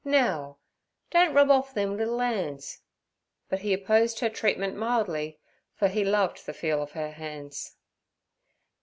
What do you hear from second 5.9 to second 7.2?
loved the feel of her